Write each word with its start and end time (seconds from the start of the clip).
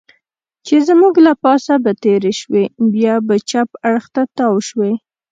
چې 0.65 0.75
زموږ 0.87 1.13
له 1.25 1.33
پاسه 1.43 1.73
به 1.83 1.91
تېرې 2.03 2.33
شوې، 2.41 2.65
بیا 2.93 3.15
به 3.27 3.35
چپ 3.49 3.69
اړخ 3.89 4.05
ته 4.15 4.21
تاو 4.37 4.55
شوې. 4.69 4.91